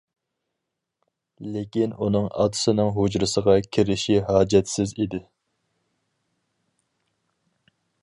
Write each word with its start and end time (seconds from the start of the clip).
لېكىن 1.55 1.93
ئۇنىڭ 2.05 2.25
ئاتىسىنىڭ 2.31 2.91
ھۇجرىسىغا 2.97 3.57
كىرىشى 3.77 4.19
ھاجەتسىز 4.33 4.97
ئىدى. 4.97 5.23